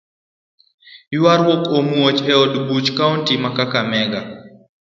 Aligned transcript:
Yuaruok 1.15 1.63
omuoch 1.77 2.21
eod 2.31 2.53
buch 2.67 2.87
Kaunti 2.97 3.33
ma 3.41 3.49
kakamega. 3.57 4.21